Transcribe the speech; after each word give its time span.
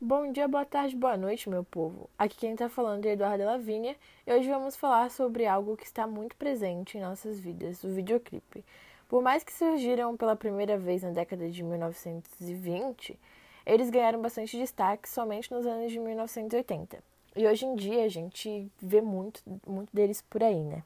Bom 0.00 0.30
dia, 0.30 0.46
boa 0.46 0.64
tarde, 0.64 0.94
boa 0.94 1.16
noite, 1.16 1.50
meu 1.50 1.64
povo. 1.64 2.08
Aqui 2.16 2.36
quem 2.36 2.52
está 2.52 2.68
falando 2.68 3.04
é 3.04 3.14
Eduardo 3.14 3.44
Lavinha 3.44 3.96
e 4.24 4.32
hoje 4.32 4.48
vamos 4.48 4.76
falar 4.76 5.10
sobre 5.10 5.44
algo 5.44 5.76
que 5.76 5.84
está 5.84 6.06
muito 6.06 6.36
presente 6.36 6.96
em 6.96 7.00
nossas 7.00 7.40
vidas, 7.40 7.82
o 7.82 7.88
videoclipe. 7.88 8.64
Por 9.08 9.20
mais 9.20 9.42
que 9.42 9.52
surgiram 9.52 10.16
pela 10.16 10.36
primeira 10.36 10.78
vez 10.78 11.02
na 11.02 11.10
década 11.10 11.50
de 11.50 11.64
1920, 11.64 13.18
eles 13.66 13.90
ganharam 13.90 14.22
bastante 14.22 14.56
destaque 14.56 15.08
somente 15.08 15.50
nos 15.50 15.66
anos 15.66 15.90
de 15.90 15.98
1980. 15.98 17.02
E 17.34 17.48
hoje 17.48 17.66
em 17.66 17.74
dia 17.74 18.04
a 18.04 18.08
gente 18.08 18.70
vê 18.80 19.00
muito, 19.00 19.42
muito 19.66 19.92
deles 19.92 20.22
por 20.22 20.44
aí, 20.44 20.62
né? 20.62 20.84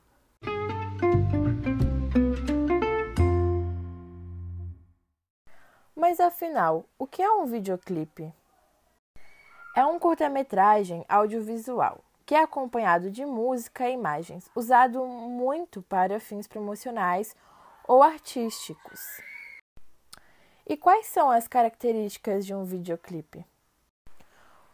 Mas 5.95 6.19
afinal, 6.19 6.87
o 6.99 7.07
que 7.07 7.21
é 7.21 7.31
um 7.31 7.45
videoclipe? 7.45 8.33
É 9.75 9.86
um 9.86 9.98
curta-metragem 9.98 11.03
audiovisual 11.08 12.04
que 12.26 12.35
é 12.35 12.43
acompanhado 12.43 13.11
de 13.11 13.25
música 13.25 13.89
e 13.89 13.94
imagens, 13.94 14.50
usado 14.54 15.03
muito 15.07 15.80
para 15.80 16.21
fins 16.21 16.46
promocionais 16.46 17.35
ou 17.89 18.03
artísticos. 18.03 19.00
E 20.66 20.77
quais 20.77 21.07
são 21.07 21.30
as 21.30 21.49
características 21.49 22.44
de 22.44 22.54
um 22.54 22.64
videoclipe? 22.64 23.46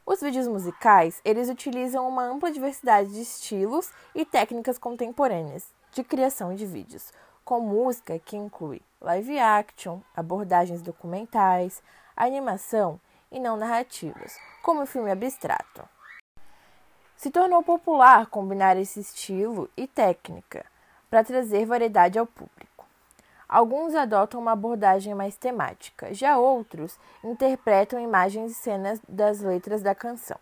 Os 0.04 0.20
vídeos 0.20 0.48
musicais, 0.48 1.20
eles 1.24 1.48
utilizam 1.48 2.08
uma 2.08 2.24
ampla 2.24 2.50
diversidade 2.50 3.12
de 3.12 3.22
estilos 3.22 3.92
e 4.16 4.24
técnicas 4.24 4.78
contemporâneas 4.78 5.72
de 5.92 6.02
criação 6.02 6.56
de 6.56 6.66
vídeos, 6.66 7.12
com 7.44 7.60
música 7.60 8.18
que 8.18 8.36
inclui 8.36 8.82
live 9.00 9.38
action, 9.38 10.00
abordagens 10.16 10.82
documentais, 10.82 11.82
animação 12.16 13.00
e 13.30 13.38
não 13.38 13.56
narrativas, 13.56 14.38
como 14.62 14.82
o 14.82 14.86
filme 14.86 15.10
abstrato. 15.10 15.88
Se 17.16 17.30
tornou 17.30 17.62
popular 17.62 18.26
combinar 18.26 18.76
esse 18.76 19.00
estilo 19.00 19.68
e 19.76 19.86
técnica 19.86 20.64
para 21.10 21.24
trazer 21.24 21.66
variedade 21.66 22.18
ao 22.18 22.26
público. 22.26 22.86
Alguns 23.48 23.94
adotam 23.94 24.40
uma 24.40 24.52
abordagem 24.52 25.14
mais 25.14 25.36
temática, 25.36 26.12
já 26.12 26.36
outros 26.36 26.98
interpretam 27.24 27.98
imagens 27.98 28.52
e 28.52 28.54
cenas 28.54 29.00
das 29.08 29.40
letras 29.40 29.80
da 29.82 29.94
canção. 29.94 30.38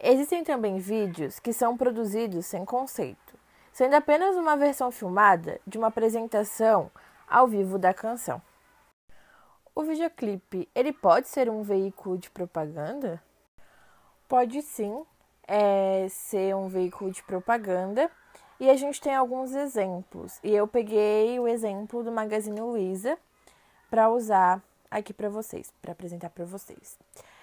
Existem 0.00 0.42
também 0.42 0.78
vídeos 0.78 1.38
que 1.38 1.52
são 1.52 1.76
produzidos 1.76 2.46
sem 2.46 2.64
conceito, 2.64 3.34
sendo 3.72 3.94
apenas 3.94 4.36
uma 4.36 4.56
versão 4.56 4.90
filmada 4.90 5.60
de 5.66 5.76
uma 5.76 5.88
apresentação 5.88 6.90
ao 7.28 7.46
vivo 7.46 7.78
da 7.78 7.92
canção. 7.92 8.40
O 9.74 9.82
videoclipe, 9.82 10.68
ele 10.74 10.92
pode 10.92 11.28
ser 11.28 11.48
um 11.48 11.62
veículo 11.62 12.18
de 12.18 12.30
propaganda? 12.30 13.22
Pode 14.28 14.60
sim 14.60 15.04
é, 15.48 16.06
ser 16.10 16.54
um 16.54 16.68
veículo 16.68 17.10
de 17.10 17.22
propaganda 17.22 18.10
e 18.60 18.68
a 18.68 18.76
gente 18.76 19.00
tem 19.00 19.14
alguns 19.14 19.54
exemplos. 19.54 20.38
E 20.42 20.50
eu 20.54 20.68
peguei 20.68 21.40
o 21.40 21.48
exemplo 21.48 22.04
do 22.04 22.12
Magazine 22.12 22.60
Luiza 22.60 23.18
para 23.90 24.10
usar 24.10 24.62
aqui 24.90 25.14
para 25.14 25.30
vocês, 25.30 25.72
para 25.80 25.92
apresentar 25.92 26.28
para 26.30 26.44
vocês. 26.44 26.98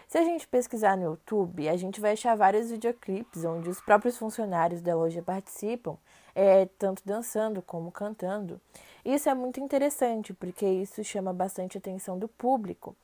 Se 0.09 0.17
a 0.17 0.23
gente 0.23 0.47
pesquisar 0.47 0.97
no 0.97 1.03
YouTube, 1.03 1.69
a 1.69 1.77
gente 1.77 2.02
vai 2.02 2.13
achar 2.13 2.35
vários 2.35 2.71
videoclipes 2.71 3.45
onde 3.45 3.69
os 3.69 3.79
próprios 3.79 4.17
funcionários 4.17 4.81
da 4.81 4.95
loja 4.95 5.21
participam, 5.21 5.97
é, 6.33 6.67
tanto 6.79 7.03
dançando 7.05 7.61
como 7.61 7.91
cantando. 7.91 8.59
Isso 9.05 9.30
é 9.30 9.35
muito 9.35 9.59
interessante, 9.59 10.33
porque 10.33 10.65
isso 10.65 11.03
chama 11.03 11.31
bastante 11.31 11.77
atenção 11.77 12.17
do 12.17 12.27
público, 12.27 12.95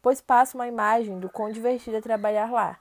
pois 0.00 0.22
passa 0.22 0.56
uma 0.56 0.66
imagem 0.66 1.20
do 1.20 1.28
quão 1.28 1.52
divertido 1.52 1.98
é 1.98 2.00
trabalhar 2.00 2.50
lá. 2.50 2.78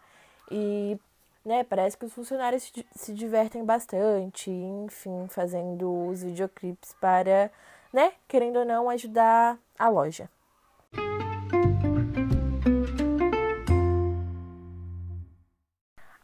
E 0.49 0.97
né, 1.43 1.65
parece 1.65 1.97
que 1.97 2.05
os 2.05 2.13
funcionários 2.13 2.71
se 2.95 3.13
divertem 3.13 3.65
bastante, 3.65 4.49
enfim, 4.49 5.27
fazendo 5.27 6.07
os 6.07 6.23
videoclipes 6.23 6.95
para, 7.01 7.51
né, 7.91 8.13
querendo 8.29 8.59
ou 8.59 8.65
não, 8.65 8.89
ajudar 8.89 9.57
a 9.77 9.89
loja. 9.89 10.29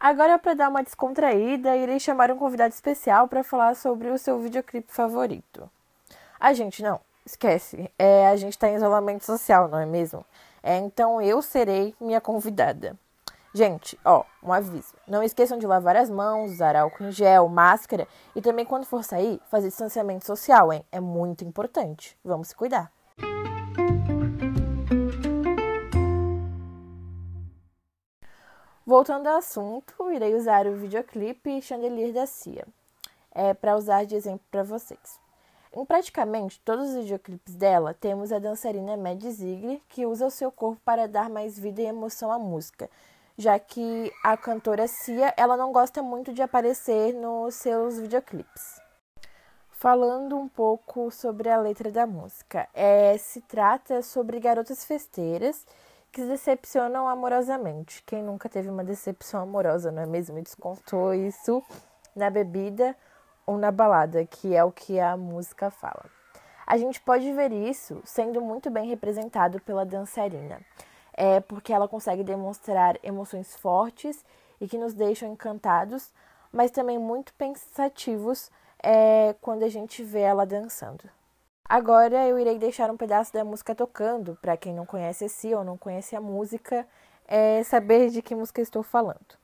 Agora, 0.10 0.40
para 0.40 0.56
dar 0.56 0.70
uma 0.70 0.82
descontraída, 0.82 1.78
irei 1.78 2.00
chamar 2.00 2.32
um 2.32 2.36
convidado 2.36 2.74
especial 2.74 3.28
para 3.28 3.44
falar 3.44 3.76
sobre 3.76 4.10
o 4.10 4.18
seu 4.18 4.40
videoclipe 4.40 4.92
favorito. 4.92 5.70
A 6.40 6.52
gente 6.52 6.82
não, 6.82 7.00
esquece. 7.24 7.92
É, 7.96 8.28
a 8.28 8.36
gente 8.36 8.54
está 8.54 8.68
em 8.68 8.74
isolamento 8.74 9.24
social, 9.24 9.68
não 9.68 9.78
é 9.78 9.86
mesmo? 9.86 10.26
É, 10.64 10.78
então 10.78 11.22
eu 11.22 11.44
serei 11.44 11.94
minha 12.02 12.20
convidada. 12.20 12.98
Gente, 13.54 14.00
ó, 14.04 14.24
um 14.42 14.52
aviso. 14.52 14.96
Não 15.08 15.22
esqueçam 15.22 15.60
de 15.60 15.68
lavar 15.68 15.96
as 15.96 16.10
mãos, 16.10 16.54
usar 16.54 16.76
álcool 16.76 17.04
em 17.04 17.12
gel, 17.12 17.48
máscara 17.48 18.08
e 18.36 18.42
também 18.42 18.66
quando 18.66 18.88
for 18.88 19.04
sair, 19.04 19.40
fazer 19.48 19.68
distanciamento 19.68 20.26
social, 20.26 20.74
hein? 20.74 20.84
É 20.92 21.00
muito 21.00 21.46
importante. 21.46 22.18
Vamos 22.26 22.48
se 22.48 22.56
cuidar. 22.56 22.92
Voltando 28.90 29.28
ao 29.28 29.38
assunto, 29.38 30.12
irei 30.12 30.34
usar 30.34 30.66
o 30.66 30.76
videoclipe 30.76 31.62
Chandelier 31.62 32.12
da 32.12 32.26
Cia 32.26 32.66
é, 33.32 33.54
para 33.54 33.78
usar 33.78 34.04
de 34.04 34.16
exemplo 34.16 34.42
para 34.50 34.64
vocês. 34.64 35.20
Em 35.72 35.86
praticamente 35.86 36.60
todos 36.66 36.90
os 36.90 36.96
videoclipes 36.96 37.54
dela, 37.54 37.94
temos 37.94 38.32
a 38.32 38.40
dançarina 38.40 38.98
Mad 38.98 39.22
Ziegler, 39.24 39.80
que 39.88 40.08
usa 40.08 40.26
o 40.26 40.32
seu 40.32 40.52
corpo 40.52 40.82
para 40.84 41.08
dar 41.08 41.30
mais 41.30 41.60
vida 41.60 41.84
e 41.84 41.86
emoção 41.86 42.32
à 42.32 42.40
música, 42.40 42.90
já 43.38 43.60
que 43.60 44.12
a 44.24 44.36
cantora 44.36 44.88
Cia 44.88 45.36
ela 45.38 45.56
não 45.56 45.72
gosta 45.72 46.02
muito 46.02 46.34
de 46.34 46.42
aparecer 46.42 47.14
nos 47.14 47.54
seus 47.54 48.00
videoclipes. 48.00 48.82
Falando 49.70 50.36
um 50.36 50.50
pouco 50.50 51.12
sobre 51.12 51.48
a 51.48 51.60
letra 51.60 51.92
da 51.92 52.08
música, 52.08 52.68
é, 52.74 53.16
se 53.20 53.40
trata 53.42 54.02
sobre 54.02 54.40
garotas 54.40 54.84
festeiras 54.84 55.64
que 56.12 56.24
decepcionam 56.24 57.08
amorosamente. 57.08 58.04
Quem 58.04 58.24
nunca 58.24 58.50
teve 58.50 58.70
uma 58.70 58.84
decepção 58.84 59.42
amorosa, 59.42 59.92
não 59.92 60.04
é 60.04 60.06
mesmo? 60.06 60.38
E 60.38 60.42
descontou 60.42 61.14
isso 61.14 61.64
na 62.16 62.30
bebida 62.30 62.96
ou 63.46 63.58
na 63.58 63.72
balada, 63.72 64.26
que 64.26 64.56
é 64.56 64.64
o 64.64 64.72
que 64.72 65.00
a 65.00 65.16
música 65.18 65.70
fala. 65.70 66.06
A 66.66 66.78
gente 66.78 67.02
pode 67.02 67.32
ver 67.34 67.52
isso 67.52 68.00
sendo 68.06 68.42
muito 68.42 68.70
bem 68.70 68.88
representado 68.88 69.60
pela 69.62 69.86
dançarina, 69.86 70.62
é 71.14 71.40
porque 71.40 71.74
ela 71.74 71.88
consegue 71.88 72.24
demonstrar 72.24 72.98
emoções 73.02 73.56
fortes 73.56 74.24
e 74.62 74.68
que 74.68 74.78
nos 74.78 74.94
deixam 74.94 75.32
encantados, 75.32 76.14
mas 76.52 76.70
também 76.70 77.00
muito 77.00 77.34
pensativos 77.34 78.52
é, 78.84 79.36
quando 79.42 79.64
a 79.64 79.70
gente 79.70 80.04
vê 80.04 80.22
ela 80.22 80.46
dançando. 80.46 81.10
Agora 81.70 82.28
eu 82.28 82.40
irei 82.40 82.58
deixar 82.58 82.90
um 82.90 82.98
pedaço 82.98 83.32
da 83.32 83.46
música 83.46 83.76
tocando, 83.76 84.36
para 84.42 84.58
quem 84.58 84.74
não 84.74 84.88
conhece 84.88 85.26
esse 85.26 85.54
ou 85.54 85.64
não 85.64 85.78
conhece 85.78 86.16
a 86.16 86.22
música, 86.22 86.88
é 87.28 87.62
saber 87.62 88.10
de 88.10 88.24
que 88.24 88.34
música 88.34 88.60
estou 88.60 88.82
falando. 88.82 89.38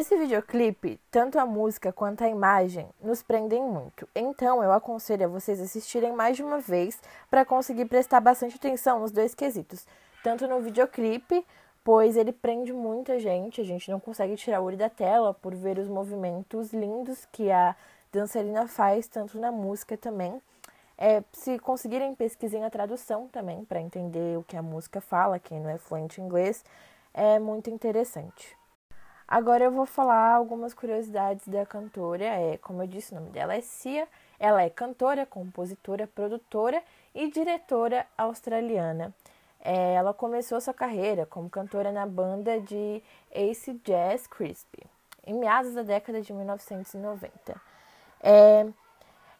Nesse 0.00 0.16
videoclipe, 0.16 0.98
tanto 1.10 1.38
a 1.38 1.44
música 1.44 1.92
quanto 1.92 2.24
a 2.24 2.26
imagem 2.26 2.88
nos 3.02 3.22
prendem 3.22 3.62
muito. 3.62 4.08
Então, 4.14 4.64
eu 4.64 4.72
aconselho 4.72 5.26
a 5.26 5.28
vocês 5.28 5.60
assistirem 5.60 6.10
mais 6.10 6.38
de 6.38 6.42
uma 6.42 6.58
vez 6.58 6.98
para 7.30 7.44
conseguir 7.44 7.84
prestar 7.84 8.18
bastante 8.18 8.56
atenção 8.56 9.00
nos 9.00 9.10
dois 9.10 9.34
quesitos, 9.34 9.86
tanto 10.24 10.48
no 10.48 10.58
videoclipe, 10.62 11.46
pois 11.84 12.16
ele 12.16 12.32
prende 12.32 12.72
muita 12.72 13.18
gente, 13.18 13.60
a 13.60 13.64
gente 13.64 13.90
não 13.90 14.00
consegue 14.00 14.36
tirar 14.36 14.62
o 14.62 14.64
olho 14.64 14.78
da 14.78 14.88
tela 14.88 15.34
por 15.34 15.54
ver 15.54 15.78
os 15.78 15.86
movimentos 15.86 16.72
lindos 16.72 17.28
que 17.30 17.50
a 17.50 17.76
dançarina 18.10 18.66
faz, 18.66 19.06
tanto 19.06 19.38
na 19.38 19.52
música 19.52 19.98
também. 19.98 20.40
É, 20.96 21.22
se 21.30 21.58
conseguirem, 21.58 22.14
pesquisem 22.14 22.64
a 22.64 22.70
tradução 22.70 23.28
também 23.28 23.66
para 23.66 23.82
entender 23.82 24.38
o 24.38 24.44
que 24.44 24.56
a 24.56 24.62
música 24.62 24.98
fala, 24.98 25.38
quem 25.38 25.60
não 25.60 25.68
é 25.68 25.76
fluente 25.76 26.22
em 26.22 26.24
inglês, 26.24 26.64
é 27.12 27.38
muito 27.38 27.68
interessante. 27.68 28.58
Agora 29.30 29.62
eu 29.62 29.70
vou 29.70 29.86
falar 29.86 30.34
algumas 30.34 30.74
curiosidades 30.74 31.46
da 31.46 31.64
cantora. 31.64 32.24
É, 32.24 32.58
como 32.58 32.82
eu 32.82 32.86
disse, 32.88 33.12
o 33.12 33.14
nome 33.14 33.30
dela 33.30 33.54
é 33.54 33.60
Cia. 33.60 34.08
Ela 34.40 34.64
é 34.64 34.68
cantora, 34.68 35.24
compositora, 35.24 36.04
produtora 36.08 36.82
e 37.14 37.30
diretora 37.30 38.04
australiana. 38.18 39.14
É, 39.60 39.94
ela 39.94 40.12
começou 40.12 40.60
sua 40.60 40.74
carreira 40.74 41.26
como 41.26 41.48
cantora 41.48 41.92
na 41.92 42.06
banda 42.06 42.58
de 42.60 43.00
Ace 43.30 43.72
Jazz 43.84 44.26
Crispy. 44.26 44.82
em 45.24 45.34
meados 45.34 45.74
da 45.74 45.82
década 45.82 46.20
de 46.20 46.32
1990. 46.32 47.60
É, 48.20 48.66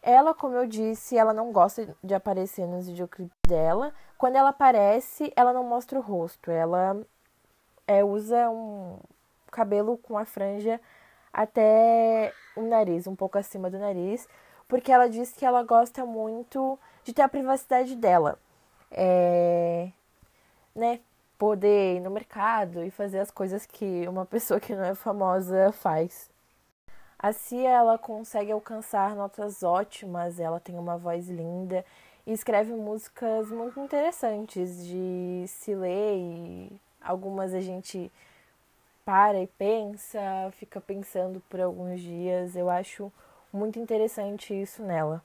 ela, 0.01 0.33
como 0.33 0.55
eu 0.55 0.65
disse, 0.65 1.17
ela 1.17 1.33
não 1.33 1.51
gosta 1.51 1.93
de 2.01 2.13
aparecer 2.13 2.65
nos 2.65 2.87
videoclipes 2.87 3.35
dela. 3.45 3.93
Quando 4.17 4.37
ela 4.37 4.49
aparece, 4.49 5.33
ela 5.35 5.51
não 5.51 5.65
mostra 5.65 5.99
o 5.99 6.01
rosto. 6.01 6.49
Ela 6.49 6.97
é, 7.85 8.03
usa 8.05 8.49
um 8.49 8.97
cabelo 9.51 9.97
com 9.97 10.17
a 10.17 10.25
franja 10.25 10.79
até 11.33 12.33
o 12.55 12.61
nariz, 12.61 13.07
um 13.07 13.15
pouco 13.15 13.37
acima 13.37 13.69
do 13.69 13.77
nariz, 13.77 14.27
porque 14.67 14.91
ela 14.91 15.07
diz 15.09 15.31
que 15.31 15.45
ela 15.45 15.63
gosta 15.63 16.05
muito 16.05 16.79
de 17.03 17.13
ter 17.13 17.21
a 17.21 17.29
privacidade 17.29 17.95
dela. 17.95 18.39
É, 18.89 19.89
né, 20.75 20.99
poder 21.37 21.95
ir 21.97 21.99
no 22.01 22.11
mercado 22.11 22.83
e 22.83 22.91
fazer 22.91 23.19
as 23.19 23.31
coisas 23.31 23.65
que 23.65 24.07
uma 24.07 24.25
pessoa 24.25 24.59
que 24.59 24.75
não 24.75 24.83
é 24.83 24.95
famosa 24.95 25.71
faz. 25.71 26.29
A 27.17 27.33
Cia, 27.33 27.69
ela 27.69 27.97
consegue 27.97 28.51
alcançar 28.51 29.15
notas 29.15 29.63
ótimas, 29.63 30.39
ela 30.39 30.59
tem 30.59 30.77
uma 30.77 30.97
voz 30.97 31.29
linda 31.29 31.85
e 32.25 32.31
escreve 32.31 32.73
músicas 32.73 33.49
muito 33.49 33.79
interessantes 33.79 34.85
de 34.85 35.45
se 35.47 35.75
ler 35.75 36.17
e 36.17 36.81
algumas 37.01 37.53
a 37.53 37.61
gente 37.61 38.11
para 39.05 39.41
e 39.41 39.47
pensa, 39.47 40.19
fica 40.53 40.79
pensando 40.79 41.41
por 41.49 41.59
alguns 41.59 41.99
dias. 41.99 42.55
Eu 42.55 42.69
acho 42.69 43.11
muito 43.51 43.79
interessante 43.79 44.59
isso 44.59 44.83
nela. 44.83 45.23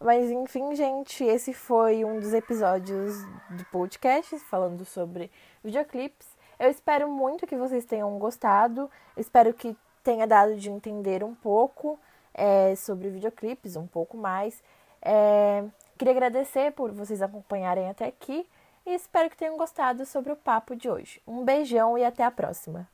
Mas 0.00 0.30
enfim, 0.30 0.74
gente, 0.74 1.24
esse 1.24 1.54
foi 1.54 2.04
um 2.04 2.20
dos 2.20 2.34
episódios 2.34 3.16
do 3.50 3.64
podcast 3.72 4.38
falando 4.40 4.84
sobre 4.84 5.30
videoclipes. 5.62 6.28
Eu 6.58 6.70
espero 6.70 7.08
muito 7.08 7.46
que 7.46 7.56
vocês 7.56 7.84
tenham 7.84 8.18
gostado. 8.18 8.90
Espero 9.16 9.54
que 9.54 9.76
tenha 10.02 10.26
dado 10.26 10.56
de 10.56 10.70
entender 10.70 11.24
um 11.24 11.34
pouco 11.34 11.98
é, 12.34 12.74
sobre 12.76 13.08
videoclipes, 13.08 13.76
um 13.76 13.86
pouco 13.86 14.16
mais. 14.16 14.62
É, 15.00 15.64
queria 15.96 16.12
agradecer 16.12 16.72
por 16.72 16.92
vocês 16.92 17.22
acompanharem 17.22 17.88
até 17.88 18.06
aqui 18.06 18.46
e 18.86 18.90
espero 18.90 19.30
que 19.30 19.36
tenham 19.36 19.56
gostado 19.56 20.04
sobre 20.06 20.32
o 20.32 20.36
papo 20.36 20.76
de 20.76 20.88
hoje. 20.88 21.20
Um 21.26 21.44
beijão 21.44 21.96
e 21.96 22.04
até 22.04 22.24
a 22.24 22.30
próxima! 22.30 22.93